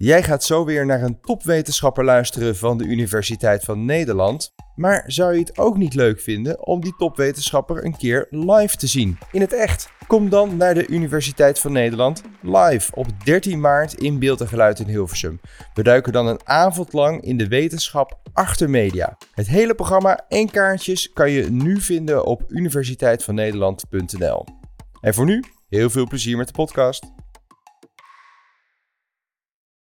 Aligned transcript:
Jij 0.00 0.22
gaat 0.22 0.44
zo 0.44 0.64
weer 0.64 0.86
naar 0.86 1.02
een 1.02 1.20
topwetenschapper 1.20 2.04
luisteren 2.04 2.56
van 2.56 2.78
de 2.78 2.84
Universiteit 2.84 3.64
van 3.64 3.84
Nederland. 3.84 4.54
Maar 4.74 5.04
zou 5.06 5.32
je 5.32 5.40
het 5.40 5.58
ook 5.58 5.76
niet 5.76 5.94
leuk 5.94 6.20
vinden 6.20 6.66
om 6.66 6.80
die 6.80 6.94
topwetenschapper 6.96 7.84
een 7.84 7.96
keer 7.96 8.26
live 8.30 8.76
te 8.76 8.86
zien? 8.86 9.18
In 9.32 9.40
het 9.40 9.52
echt. 9.52 9.90
Kom 10.06 10.28
dan 10.28 10.56
naar 10.56 10.74
de 10.74 10.86
Universiteit 10.86 11.58
van 11.58 11.72
Nederland 11.72 12.22
live 12.42 12.94
op 12.94 13.06
13 13.24 13.60
maart 13.60 13.94
in 13.94 14.18
Beeld 14.18 14.40
en 14.40 14.48
Geluid 14.48 14.78
in 14.78 14.88
Hilversum. 14.88 15.40
We 15.74 15.82
duiken 15.82 16.12
dan 16.12 16.26
een 16.26 16.40
avond 16.44 16.92
lang 16.92 17.22
in 17.22 17.36
de 17.36 17.48
wetenschap 17.48 18.20
achter 18.32 18.70
media. 18.70 19.16
Het 19.34 19.46
hele 19.48 19.74
programma 19.74 20.24
en 20.28 20.50
kaartjes 20.50 21.12
kan 21.12 21.30
je 21.30 21.50
nu 21.50 21.80
vinden 21.80 22.24
op 22.24 22.42
universiteitvannederland.nl. 22.48 24.44
En 25.00 25.14
voor 25.14 25.24
nu, 25.24 25.44
heel 25.68 25.90
veel 25.90 26.06
plezier 26.06 26.36
met 26.36 26.46
de 26.46 26.52
podcast. 26.52 27.16